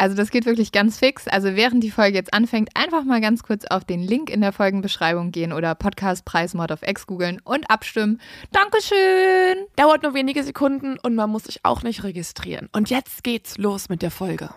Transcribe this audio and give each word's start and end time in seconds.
Also 0.00 0.16
das 0.16 0.30
geht 0.30 0.46
wirklich 0.46 0.72
ganz 0.72 0.98
fix. 0.98 1.28
Also 1.28 1.56
während 1.56 1.84
die 1.84 1.90
Folge 1.90 2.16
jetzt 2.16 2.32
anfängt, 2.32 2.70
einfach 2.74 3.04
mal 3.04 3.20
ganz 3.20 3.42
kurz 3.42 3.66
auf 3.66 3.84
den 3.84 4.00
Link 4.00 4.30
in 4.30 4.40
der 4.40 4.50
Folgenbeschreibung 4.50 5.30
gehen 5.30 5.52
oder 5.52 5.74
Podcast 5.74 6.24
Preis 6.24 6.54
Mord 6.54 6.72
of 6.72 6.80
X 6.82 7.06
googeln 7.06 7.38
und 7.44 7.68
abstimmen. 7.70 8.18
Dankeschön! 8.50 9.66
Dauert 9.76 10.02
nur 10.02 10.14
wenige 10.14 10.42
Sekunden 10.42 10.98
und 11.02 11.14
man 11.16 11.28
muss 11.28 11.44
sich 11.44 11.60
auch 11.64 11.82
nicht 11.82 12.02
registrieren. 12.02 12.70
Und 12.72 12.88
jetzt 12.88 13.22
geht's 13.24 13.58
los 13.58 13.90
mit 13.90 14.00
der 14.00 14.10
Folge. 14.10 14.48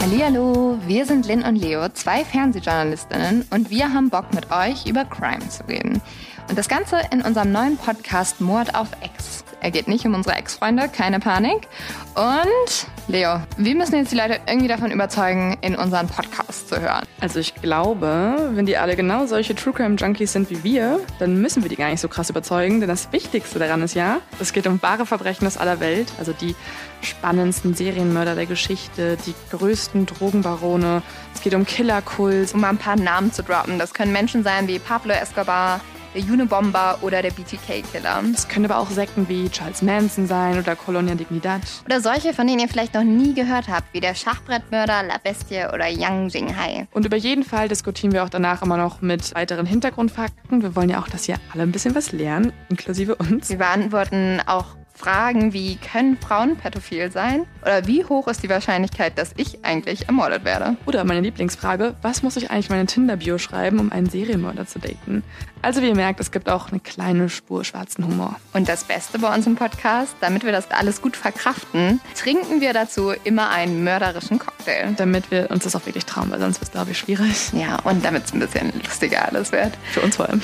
Hallihallo, 0.00 0.80
wir 0.88 1.06
sind 1.06 1.28
Lynn 1.28 1.44
und 1.44 1.54
Leo, 1.54 1.88
zwei 1.90 2.24
Fernsehjournalistinnen 2.24 3.46
und 3.50 3.70
wir 3.70 3.92
haben 3.92 4.10
Bock 4.10 4.34
mit 4.34 4.50
euch 4.50 4.86
über 4.86 5.04
Crime 5.04 5.48
zu 5.48 5.68
reden. 5.68 6.02
Und 6.48 6.58
das 6.58 6.68
Ganze 6.68 7.00
in 7.12 7.22
unserem 7.22 7.52
neuen 7.52 7.76
Podcast 7.76 8.40
Mord 8.40 8.74
auf 8.74 8.88
Ex. 9.02 9.39
Er 9.60 9.70
geht 9.70 9.88
nicht 9.88 10.06
um 10.06 10.14
unsere 10.14 10.36
Ex-Freunde, 10.36 10.88
keine 10.88 11.20
Panik. 11.20 11.68
Und 12.14 12.86
Leo, 13.08 13.40
wir 13.56 13.74
müssen 13.74 13.96
jetzt 13.96 14.10
die 14.12 14.16
Leute 14.16 14.40
irgendwie 14.46 14.68
davon 14.68 14.90
überzeugen, 14.90 15.58
in 15.60 15.74
unseren 15.74 16.08
Podcast 16.08 16.68
zu 16.68 16.80
hören. 16.80 17.04
Also 17.20 17.40
ich 17.40 17.54
glaube, 17.56 18.50
wenn 18.52 18.66
die 18.66 18.76
alle 18.76 18.96
genau 18.96 19.26
solche 19.26 19.54
True 19.54 19.74
Crime 19.74 19.96
Junkies 19.96 20.32
sind 20.32 20.48
wie 20.48 20.64
wir, 20.64 21.00
dann 21.18 21.40
müssen 21.40 21.62
wir 21.62 21.68
die 21.68 21.76
gar 21.76 21.90
nicht 21.90 22.00
so 22.00 22.08
krass 22.08 22.30
überzeugen, 22.30 22.80
denn 22.80 22.88
das 22.88 23.12
Wichtigste 23.12 23.58
daran 23.58 23.82
ist 23.82 23.94
ja, 23.94 24.20
es 24.40 24.52
geht 24.52 24.66
um 24.66 24.80
wahre 24.82 25.06
Verbrechen 25.06 25.46
aus 25.46 25.56
aller 25.56 25.80
Welt, 25.80 26.12
also 26.18 26.32
die 26.32 26.54
spannendsten 27.02 27.74
Serienmörder 27.74 28.34
der 28.34 28.46
Geschichte, 28.46 29.18
die 29.26 29.34
größten 29.50 30.06
Drogenbarone, 30.06 31.02
es 31.34 31.42
geht 31.42 31.54
um 31.54 31.66
Killerkults, 31.66 32.54
Um 32.54 32.60
mal 32.60 32.70
ein 32.70 32.78
paar 32.78 32.96
Namen 32.96 33.32
zu 33.32 33.42
droppen. 33.42 33.78
Das 33.78 33.94
können 33.94 34.12
Menschen 34.12 34.42
sein 34.42 34.68
wie 34.68 34.78
Pablo 34.78 35.12
Escobar, 35.12 35.80
der 36.14 36.22
Unibomber 36.22 36.98
oder 37.02 37.22
der 37.22 37.30
BTK-Killer. 37.30 38.22
es 38.34 38.48
können 38.48 38.64
aber 38.64 38.78
auch 38.78 38.90
Sekten 38.90 39.28
wie 39.28 39.48
Charles 39.48 39.82
Manson 39.82 40.26
sein 40.26 40.58
oder 40.58 40.76
Colonia 40.76 41.14
Dignidad. 41.14 41.62
Oder 41.84 42.00
solche, 42.00 42.34
von 42.34 42.46
denen 42.46 42.60
ihr 42.60 42.68
vielleicht 42.68 42.94
noch 42.94 43.04
nie 43.04 43.34
gehört 43.34 43.68
habt, 43.68 43.92
wie 43.92 44.00
der 44.00 44.14
Schachbrettmörder 44.14 45.02
La 45.02 45.18
Bestie 45.22 45.66
oder 45.72 45.88
Yang 45.88 46.28
Jinghai. 46.28 46.86
Und 46.92 47.04
über 47.06 47.16
jeden 47.16 47.44
Fall 47.44 47.68
diskutieren 47.68 48.12
wir 48.12 48.24
auch 48.24 48.28
danach 48.28 48.62
immer 48.62 48.76
noch 48.76 49.00
mit 49.00 49.34
weiteren 49.34 49.66
Hintergrundfakten. 49.66 50.62
Wir 50.62 50.74
wollen 50.76 50.90
ja 50.90 51.00
auch, 51.00 51.08
dass 51.08 51.28
ihr 51.28 51.36
alle 51.52 51.62
ein 51.62 51.72
bisschen 51.72 51.94
was 51.94 52.12
lernen, 52.12 52.52
inklusive 52.68 53.14
uns. 53.16 53.48
Wir 53.48 53.58
beantworten 53.58 54.40
auch 54.46 54.66
Fragen 55.00 55.54
wie, 55.54 55.76
können 55.76 56.18
Frauen 56.18 56.56
pädophil 56.56 57.10
sein? 57.10 57.46
Oder 57.62 57.86
wie 57.86 58.04
hoch 58.04 58.28
ist 58.28 58.42
die 58.42 58.50
Wahrscheinlichkeit, 58.50 59.16
dass 59.16 59.32
ich 59.38 59.64
eigentlich 59.64 60.08
ermordet 60.08 60.44
werde? 60.44 60.76
Oder 60.84 61.04
meine 61.04 61.20
Lieblingsfrage, 61.20 61.94
was 62.02 62.22
muss 62.22 62.36
ich 62.36 62.50
eigentlich 62.50 62.68
meine 62.68 62.84
Tinder-Bio 62.84 63.38
schreiben, 63.38 63.78
um 63.78 63.90
einen 63.92 64.10
Serienmörder 64.10 64.66
zu 64.66 64.78
daten? 64.78 65.22
Also 65.62 65.80
wie 65.80 65.88
ihr 65.88 65.94
merkt, 65.94 66.20
es 66.20 66.30
gibt 66.30 66.50
auch 66.50 66.68
eine 66.68 66.80
kleine 66.80 67.30
Spur 67.30 67.64
schwarzen 67.64 68.06
Humor. 68.06 68.36
Und 68.52 68.68
das 68.68 68.84
Beste 68.84 69.18
bei 69.18 69.34
uns 69.34 69.46
im 69.46 69.56
Podcast, 69.56 70.14
damit 70.20 70.44
wir 70.44 70.52
das 70.52 70.70
alles 70.70 71.00
gut 71.00 71.16
verkraften, 71.16 72.00
trinken 72.14 72.60
wir 72.60 72.74
dazu 72.74 73.12
immer 73.24 73.48
einen 73.48 73.82
mörderischen 73.82 74.38
Cocktail. 74.38 74.94
Damit 74.98 75.30
wir 75.30 75.50
uns 75.50 75.64
das 75.64 75.74
auch 75.76 75.86
wirklich 75.86 76.04
trauen, 76.04 76.30
weil 76.30 76.40
sonst 76.40 76.60
wird 76.60 76.68
es, 76.68 76.72
glaube 76.72 76.90
ich, 76.90 76.98
schwierig. 76.98 77.52
Ja, 77.54 77.76
und 77.84 78.04
damit 78.04 78.26
es 78.26 78.34
ein 78.34 78.40
bisschen 78.40 78.70
lustiger 78.84 79.26
alles 79.26 79.50
wird. 79.50 79.72
Für 79.92 80.02
uns 80.02 80.16
vor 80.16 80.28
allem. 80.28 80.42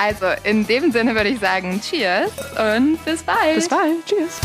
Also, 0.00 0.26
in 0.44 0.66
dem 0.66 0.92
Sinne 0.92 1.14
würde 1.14 1.28
ich 1.28 1.40
sagen, 1.40 1.78
Cheers 1.82 2.30
und 2.58 3.04
bis 3.04 3.22
bald. 3.22 3.54
Bis 3.54 3.68
bald. 3.68 4.06
Tschüss. 4.06 4.40